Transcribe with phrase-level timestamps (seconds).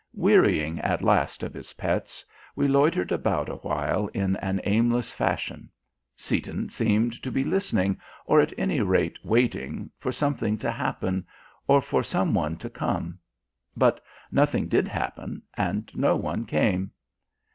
[0.15, 5.69] Wearying at last of his pets, we loitered about awhile in an aimless fashion.
[6.17, 11.27] Seaton seemed to be listening, or at any rate waiting, for something to happen
[11.67, 13.19] or for some one to come.
[13.77, 16.89] But nothing did happen and no one came.